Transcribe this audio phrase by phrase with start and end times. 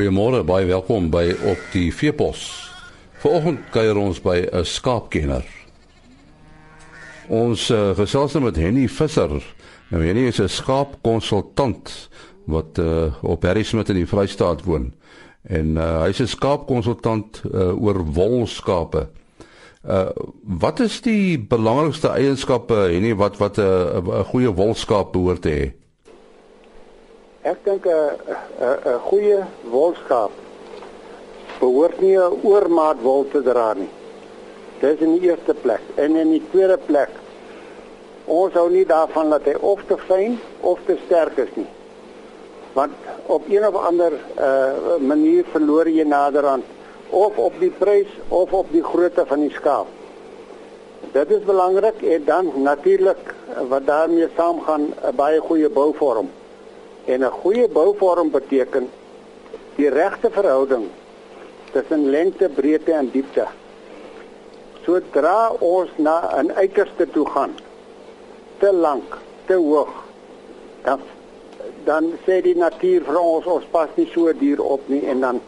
[0.00, 2.40] Goeiemôre, baie welkom by op die Veepos.
[3.20, 5.44] Vanoggend kuier ons by 'n skaapkenner.
[7.28, 9.44] Ons uh, gesels nou met Henny Visser.
[9.90, 12.08] Nou Henny is 'n skaapkonsultant
[12.46, 14.94] wat uh, op Harry Smith in die Vrystaat woon.
[15.42, 19.08] En uh, hy's 'n skaapkonsultant uh, oor wolskape.
[19.84, 20.08] Uh
[20.42, 23.68] wat is die belangrikste eienskappe Henny wat wat 'n
[24.08, 25.79] uh, goeie wolskaap behoort te hê?
[27.42, 27.90] Ek dink 'n
[28.60, 29.38] 'n 'n goeie
[29.72, 30.32] wolskaap
[31.60, 33.88] behoort nie 'n oormaat wol te dra nie.
[34.80, 37.08] Dis in die eerste plek en in die tweede plek
[38.26, 41.70] ons hou nie daarvan dat hy of te fyn of te sterk is nie.
[42.74, 42.92] Want
[43.26, 46.64] op een of ander uh manier verloor jy naderhand
[47.08, 49.86] of op die prys of op die grootte van die skaap.
[51.12, 53.34] Dit is belangrik en dan natuurlik
[53.68, 56.28] wat daarmee saamgaan 'n baie goeie bouvorm.
[57.04, 58.90] En 'n goeie bouvorm beteken
[59.74, 60.88] die regte verhouding
[61.72, 63.46] tussen lengte, breedte en diepte.
[64.84, 67.54] Sodra ons na 'n uiterste toe gaan,
[68.58, 69.92] te lank, te hoog,
[70.82, 71.00] dan
[71.84, 75.40] dan sê die natuur vir ons ons pas nie so duur op nie en dan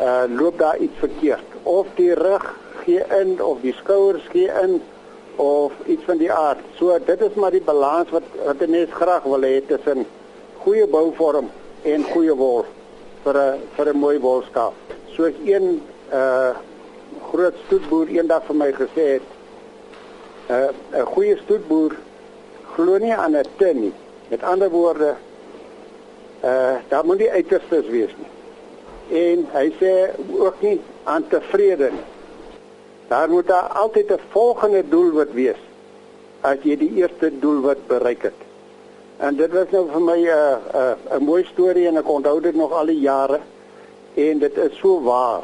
[0.00, 1.44] uh loop daar iets verkeerd.
[1.62, 2.44] Of die rug
[2.84, 4.82] gee in of die skouers gee in
[5.36, 6.60] of iets van die aard.
[6.76, 10.06] So dit is maar die balans wat wat 'n mens graag wil hê tussen
[10.62, 11.50] goeie bouvorm
[11.82, 12.64] en goeie wol
[13.24, 14.74] vir 'n vir 'n mooi wolskaap.
[15.14, 15.82] Soos een
[16.12, 16.54] uh
[17.30, 19.26] groot stoetboer eendag vir my gesê het,
[20.48, 20.52] 'n
[20.94, 21.96] uh, goeie stoetboer
[22.74, 23.94] glo nie aan 'n tin nie.
[24.28, 25.14] Met ander woorde,
[26.44, 28.30] uh daar moet nie uiterstes wees nie.
[29.22, 29.92] En hy sê
[30.38, 32.06] ook nie aan tevrede nie.
[33.08, 35.60] Daar moet daar altyd 'n volgende doelwit wees
[36.40, 38.51] as jy die eerste doelwit bereik het.
[39.16, 40.76] En dit was nou vir my 'n uh, 'n
[41.12, 43.40] uh, 'n mooi storie en ek onthou dit nog al die jare.
[44.14, 45.42] En dit is so waar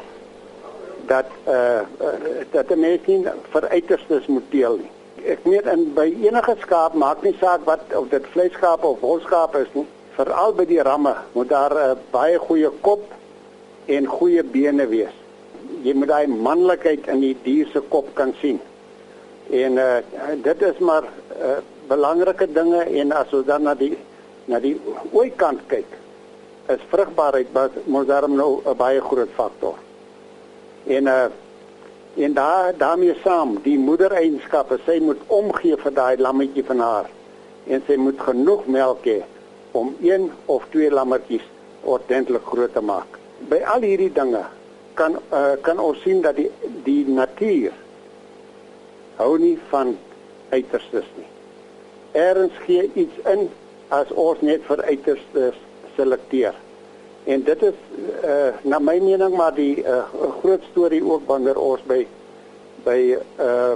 [1.05, 1.53] dat uh,
[2.01, 4.91] uh dat 'n mens nie vir uiterstes moet teel nie.
[5.25, 9.55] Ek meen in by enige skaap maak nie saak wat of dit vleisskaap of wolskaap
[9.55, 9.85] is nie.
[10.15, 13.03] Veral by die ramme moet daar 'n uh, baie goeie kop
[13.85, 15.15] en goeie bene wees.
[15.81, 18.59] Jy moet daai manlikheid in die dier se kop kan sien.
[19.49, 19.97] En uh
[20.43, 21.03] dit is maar
[21.41, 21.57] uh
[21.89, 23.95] belangrike dinge en as ons dan na die
[24.49, 24.73] na die
[25.13, 25.91] ooikant kyk,
[26.73, 27.53] is vrugbaarheid
[27.85, 29.75] mos daarom nou 'n baie groot faktor.
[30.87, 31.29] En uh
[32.17, 37.09] en daar daarmee saam, die moedereienskappe, sy moet omgee vir daai lammetjie van haar
[37.67, 39.21] en sy moet genoeg melk hê
[39.71, 41.45] om een of twee lammetjies
[41.83, 43.19] ordentlik groot te maak.
[43.49, 44.43] By al hierdie dinge
[44.93, 46.51] kan uh, kan ons sien dat die
[46.83, 47.71] die natuur
[49.15, 49.97] hou nie van
[50.49, 51.38] uiterstes nie
[52.11, 53.49] erns gee iets in
[53.89, 55.51] as ons net vir uiterste
[55.95, 56.53] selekteer.
[57.29, 57.79] En dit is
[58.23, 60.03] uh na my mening maar die uh,
[60.41, 62.05] groot storie ook wanneer ons by
[62.85, 62.99] by
[63.39, 63.73] uh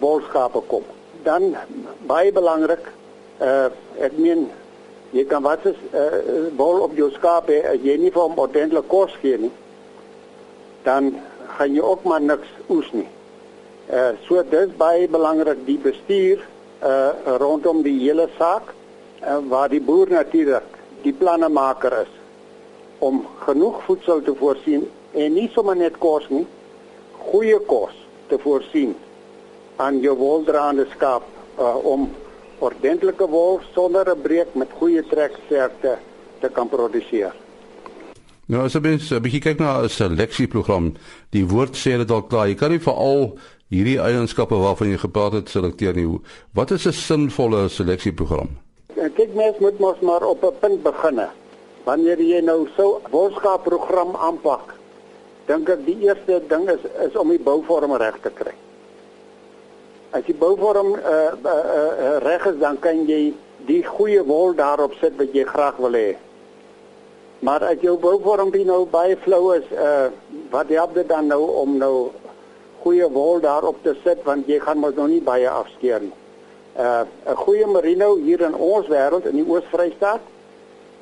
[0.00, 0.84] wolskape kom.
[1.22, 1.56] Dan
[2.06, 2.92] baie belangrik
[3.40, 4.48] uh ek meen
[5.10, 8.38] jy kan wat is uh wol op jou skaap hê as jy nie vir hom
[8.38, 9.52] ordentlik kos gee nie
[10.82, 11.14] dan
[11.56, 13.08] gaan jy ook maar niks oes nie.
[13.90, 16.44] Uh so dis baie belangrik die bestuur
[16.82, 22.14] uh rondom die hele saak uh, waar die boer natuurlik die plannemaker is
[22.98, 26.46] om genoeg voedsel te voorsien en nie sommer net kos nie
[27.30, 27.94] goeie kos
[28.28, 28.94] te voorsien
[29.76, 31.24] aan jou woldraande skaap
[31.58, 32.08] uh, om
[32.60, 35.98] ordentlike wol sonder 'n breek met goeie treksterkte
[36.40, 37.32] te kan produseer.
[38.46, 40.94] Nou as mens 'n bietjie kyk na 'n seleksieprogram,
[41.30, 43.38] die woord sê dit al klaar, jy kan nie veral
[43.70, 46.08] hierdie eienskappe waarvan jy gepraat het selekteer nie.
[46.54, 48.48] Wat is 'n sinvolle seleksieprogram?
[49.14, 51.20] Kyk mens moet mos maar op 'n punt begin.
[51.84, 54.74] Wanneer jy nou so 'n wolskaapprogram aanpak,
[55.46, 58.52] dink ek die eerste ding is is om die bouvorm reg te kry.
[60.10, 61.50] As die bouvorm uh, uh,
[62.04, 63.34] uh, reg is, dan kan jy
[63.66, 66.16] die goeie wol daarop sit wat jy graag wil hê.
[67.40, 70.10] Maar as jou bouvorm nou baie flou is, uh,
[70.50, 72.10] wat help dit dan nou om nou
[72.82, 76.16] goeie wol daarop te sit want jy gaan mos nog nie baie afskeer nie.
[76.78, 80.20] Uh 'n goeie merino hier in ons wêreld in die Oos-Vrystaat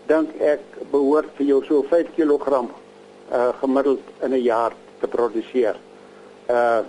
[0.07, 0.61] dink ek
[0.91, 2.49] behoort vir jou so 5 kg
[3.33, 5.77] uh gemiddeld in 'n jaar te produseer.
[6.49, 6.81] Uh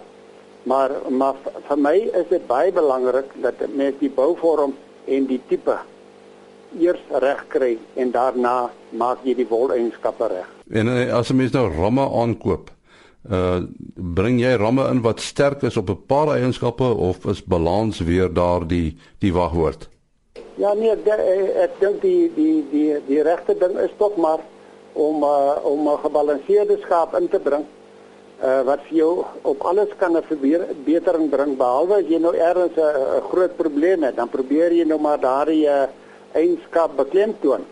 [0.63, 1.35] maar maar
[1.67, 4.73] vir my is dit baie belangrik dat mens die bouvorm
[5.05, 5.77] en die tipe
[6.79, 10.49] eers reg kry en daarna maak jy die woleienskappe reg.
[10.71, 12.69] En as 'n mens nou ramme aankoop,
[13.29, 13.61] uh
[13.95, 18.33] bring jy ramme in wat sterk is op 'n paar eienskappe of is balans weer
[18.33, 19.89] daar die die wagwoord?
[20.55, 21.07] Ja nee, ek
[21.65, 24.39] ek dink die die die die regte ding is tog maar
[24.93, 27.65] om uh, om 'n gebalanseerde skaap in te bring
[28.43, 32.77] uh, wat vir jou op alles kan 'n verbetering bring behalwe as jy nou ergens
[32.77, 35.87] 'n groot probleem het, dan probeer jy nou maar daardie uh,
[36.33, 37.65] eienskap beklemtoon.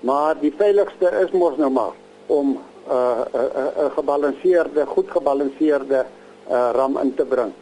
[0.00, 1.92] Maar die veiligste is mos nou maar
[2.26, 2.58] om
[2.88, 6.04] 'n uh, 'n uh, uh, gebalanseerde, goed gebalanseerde
[6.50, 7.52] uh, ram in te bring.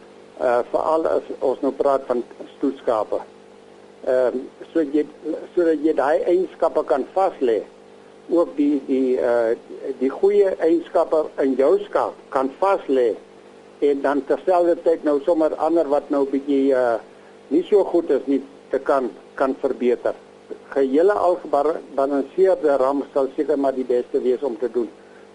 [0.41, 2.23] Uh veral as ons nou praat van
[2.55, 3.19] stoetskape.
[4.03, 5.05] Ehm uh, so jy
[5.55, 7.61] sodat jy daai eienskappe kan vas lê
[8.29, 9.53] ook die die uh
[9.99, 13.13] die goeie eienskappe in jou skaap kan vas lê
[13.79, 16.97] en dan terselfdertyd nou sommer ander wat nou bietjie uh
[17.47, 18.41] nie so goed is nie
[18.71, 20.15] te kan kan verbeter.
[20.73, 24.89] Gehele algebalanseerde ram sal seker maar die beste wees om te doen.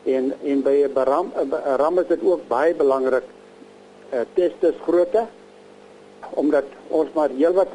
[0.09, 3.27] En en by 'n ram 'n ram is dit ook baie belangrik
[4.13, 5.27] uh testes grootte
[6.31, 7.69] omdat ons maar heelwat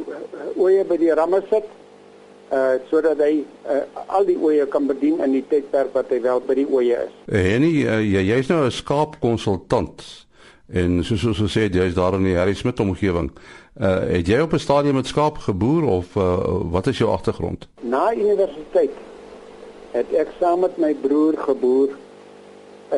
[0.57, 1.67] oeye by die ramme sit
[2.53, 6.41] uh sodat hy uh, al die oeye kan bedien in die tydperk wat hy wel
[6.45, 7.15] by die oeye is.
[7.29, 10.03] Henny, uh, jy jy's nou 'n skaapkonsultant
[10.73, 13.31] en soos ons gesê het jy's daar in die Harry Smit omgewing.
[13.81, 16.37] Uh het jy op 'n stadium met skaap geboer of uh,
[16.71, 17.67] wat is jou agtergrond?
[17.81, 18.93] Na universiteit
[19.91, 21.89] het ek saam met my broer geboer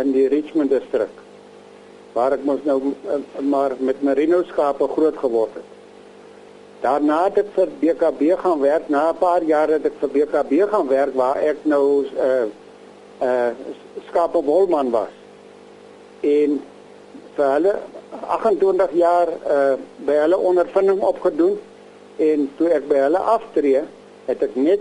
[0.01, 1.23] in die Richmond distrik
[2.15, 5.71] waar ek mos nou uh, maar met merino skape groot geword het.
[6.85, 8.87] Daarna het ek vir BKB gaan werk.
[8.89, 12.27] Na 'n paar jaar het ek vir BKB gaan werk waar ek nou 'n uh,
[12.27, 12.47] uh,
[13.27, 13.51] uh,
[14.07, 15.11] skaapwolman was.
[16.21, 16.61] En
[17.35, 17.75] vir hulle
[18.27, 19.75] 28 jaar uh,
[20.07, 21.59] by hulle ondervinding opgedoen
[22.17, 23.81] en toe ek by hulle aftree,
[24.25, 24.79] het ek net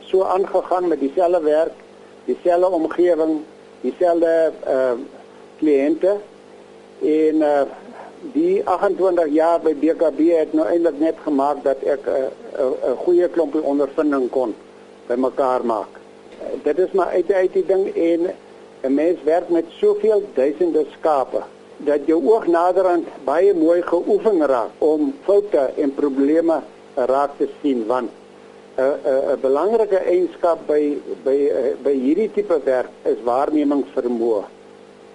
[0.00, 1.76] so aangegaan met dieselfde werk,
[2.24, 3.42] dieselfde omgewing,
[3.82, 4.92] dieselfde uh,
[5.60, 6.16] kliënte
[7.02, 7.62] en uh,
[8.34, 12.28] die 28 jaar by BKB het nou eintlik net gemaak dat ek 'n uh,
[12.62, 14.54] 'n uh, goeie klompie ondervinding kon
[15.06, 15.90] bymekaar maak.
[15.98, 18.30] Uh, dit is maar uit uit die ding en
[18.82, 21.42] 'n mens werk met soveel duisende skape
[21.76, 26.60] dat jou oog naderhand baie mooi geoefen raak om foute en probleme
[26.94, 28.10] raak te sien want
[28.76, 34.44] 'n belangrike eienskap by by uh, by hierdie tipe werk is waarnemingsvermoë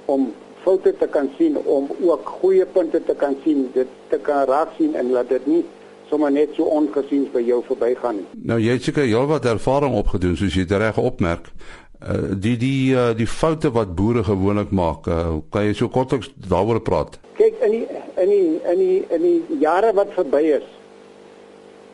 [0.06, 0.34] om
[0.64, 4.76] foute te kan sien om ook goeie punte te kan sien dit te kan raak
[4.78, 5.64] sien en laat dit nie
[6.10, 8.28] sommer net so ongesiens by jou verbygaan nie.
[8.52, 11.50] Nou jy het seker heelwat ervaring opgedoen soos jy dit reg opmerk.
[11.98, 16.30] Uh, die die uh, die foute wat boere gewoonlik maak, uh, kan jy so kortliks
[16.46, 17.18] daaroor praat?
[17.40, 17.86] Kyk in die
[18.22, 20.68] in die in die in die jare wat verby is,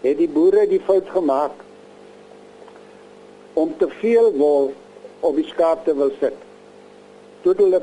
[0.04, 1.62] het die boere die fout gemaak
[3.54, 4.74] om te veel wol
[5.24, 6.36] op die skaap te wil sit.
[7.44, 7.80] Toe hulle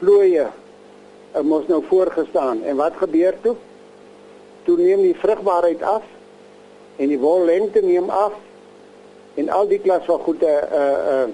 [0.00, 3.54] plooie uh, mos nou voorgestaan en wat gebeur toe?
[4.68, 6.04] Toe neem die vrugbaarheid af
[6.96, 8.36] en die wollengte neem af
[9.36, 10.84] en al die klas van goede uh
[11.14, 11.24] uh,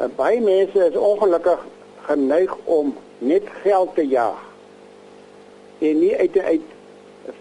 [0.00, 1.64] uh baie mense is ongelukkig
[2.08, 4.44] geneig om net geld te jaag
[5.78, 6.76] en nie uit uit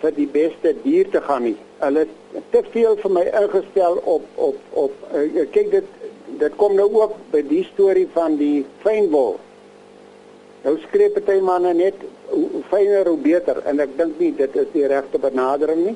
[0.01, 1.55] vir die beste dier te gaan nie.
[1.81, 2.05] Hulle
[2.51, 5.91] te veel vir my ingestel op op op uh, kyk dit
[6.39, 9.37] dit kom nou ook by die storie van die fynwol.
[10.65, 14.69] Nou skree party manne net hoe fyner hoe beter en ek dink nie dit is
[14.73, 15.95] die regte benadering nie.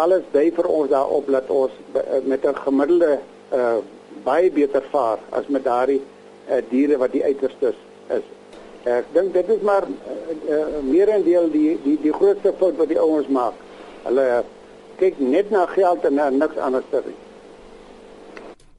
[0.00, 3.18] Alles dui vir ons daarop dat ons eh, met 'n gemiddelde
[3.52, 3.76] uh
[4.24, 7.76] baie beter vaar as met daardie uh, diere wat die uiterstes
[8.10, 8.35] is.
[8.86, 12.76] Ek dink dit is maar uh, uh, meer en deel die die die grootste fout
[12.78, 13.56] wat die ouens maak.
[14.04, 14.42] Hulle uh,
[15.00, 17.16] kyk net na geld en na niks anders nie.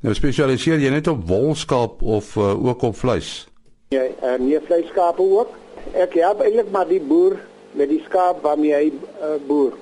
[0.05, 3.47] Nou spesialiseer jy net op wolskaap of uh, ook op vleis?
[3.91, 5.51] Ja, uh, nee vleiskape ook.
[5.91, 7.35] Ek help eintlik maar die boer
[7.75, 9.75] met die skaap waarmee hy uh, boer.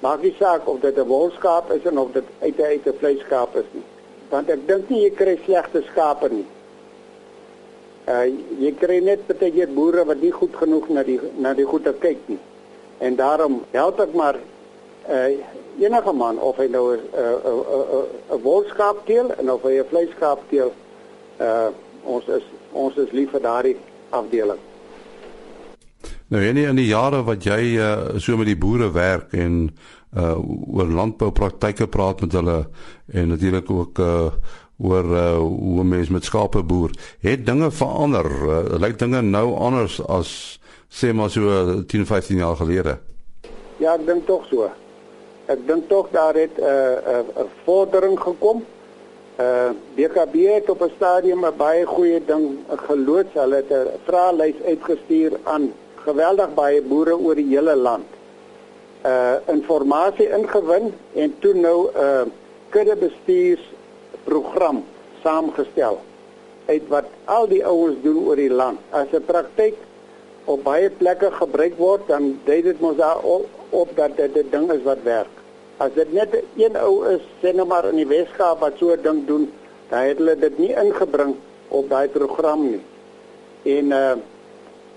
[0.00, 3.56] Maak nie saak of dit 'n wolskaap is of dit uit 'n uit 'n vleiskaap
[3.56, 3.84] is nie.
[4.30, 6.46] Want ek dink nie jy kry slegte skape nie.
[8.08, 8.24] Uh
[8.62, 11.92] jy kry net baie keer boere wat nie goed genoeg na die na die goeie
[12.04, 12.38] kyk nie.
[13.04, 14.38] En daarom help ek maar
[15.08, 15.30] uh
[15.78, 20.40] enige man of hy nou 'n 'n 'n wolskaap teel en of hy 'n vleiskaap
[20.50, 20.72] teel
[21.40, 21.68] uh
[22.04, 23.76] ons is ons is lief vir daardie
[24.10, 24.58] afdeling.
[26.28, 29.70] Nou en in die jare wat jy uh, so met die boere werk en
[30.16, 30.36] uh
[30.76, 32.58] oor landboupraktyke praat met hulle
[33.12, 34.30] en natuurlik ook uh
[34.78, 38.26] oor uh, hoe mense met skape boer, het dinge verander.
[38.26, 40.30] Uh, lyk dinge nou anders as
[40.88, 42.98] sê maar so 10, 15 jaar gelede.
[43.78, 44.70] Ja, ek dink tog so.
[45.48, 48.64] Ek dink tog daar het 'n uh, 'n uh, vordering gekom.
[49.38, 53.32] Uh BKB het op 'n stadium 'n baie goeie ding geloods.
[53.34, 58.06] Hulle het 'n vraelys uitgestuur aan geweldig baie boere oor die hele land.
[59.06, 62.22] Uh informasie ingewin en toe nou uh,
[62.68, 62.96] kudde
[64.28, 64.84] bestuursprogram
[65.22, 65.98] saamgestel
[66.68, 68.78] uit wat al die ouens doen oor die land.
[68.90, 69.74] As 'n praktyk
[70.44, 73.18] op baie plekke gebruik word, dan dui dit mos daar
[73.70, 75.32] op, dat dit 'n ding is wat werk.
[75.78, 79.02] As dit net een ou is, sê nou maar in die Weskaap wat so 'n
[79.02, 79.52] ding doen,
[79.88, 81.34] dan het hulle dit nie ingebring
[81.68, 82.82] op daai program nie.
[83.62, 84.16] En uh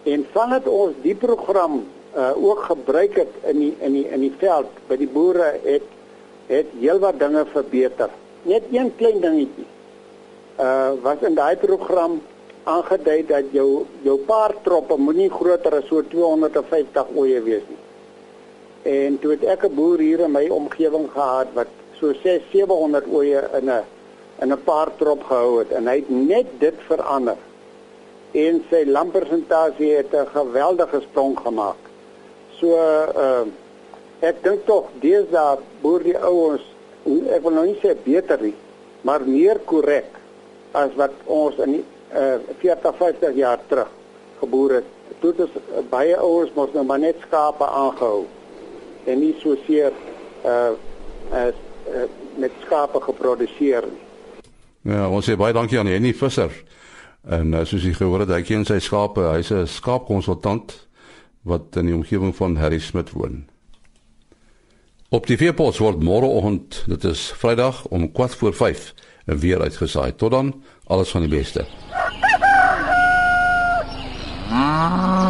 [0.03, 1.85] en vandat ons die program
[2.15, 5.83] uh ook gebruik het in die in die in die veld by die boere het
[6.47, 8.09] het heelwat dinge verbeter.
[8.41, 9.67] Net een klein dingetjie.
[10.60, 12.21] Uh was in daai program
[12.63, 17.81] aangedui dat jou jou paartroppe moenie groter as so 250 oeye wees nie.
[18.93, 21.67] En toe het ek 'n boer hier in my omgewing gehad wat
[22.00, 23.83] so 6 700 oeye in 'n
[24.41, 27.38] in 'n paartrop gehou het en hy het net dit verander.
[28.31, 31.81] En sy lampersentasie het 'n geweldige sprong gemaak.
[32.60, 33.45] So uh
[34.19, 36.62] ek dink tog deesdae boer die ouens
[37.05, 38.55] ek wil nou nie sê beter nie,
[39.08, 40.20] maar meer korrek
[40.77, 43.89] as wat ons in die, uh 40 50 jaar terug
[44.39, 44.91] geboer het.
[45.20, 48.25] Toe het uh, baie ouers mos nou maar net skape aangehou
[49.05, 49.93] en nie so seer
[50.46, 50.74] uh
[51.31, 51.55] as
[51.88, 54.01] uh, met skape geproduseer nie.
[54.91, 56.53] Ja, ons sê baie dankie aan Henny Visser.
[57.29, 59.22] En uh, soos jy gehoor het, hy ken sy skape.
[59.36, 60.74] Hy's 'n skaapkonsultant
[61.46, 63.46] wat in die omgewing van Harry Smit woon.
[65.12, 68.94] Op die veepos word môreoggend, dit is Vrydag om 4:45
[69.25, 70.15] weer uitgesaai.
[70.15, 70.53] Tot dan,
[70.88, 71.65] alles van die beste.
[74.51, 75.20] Ooh.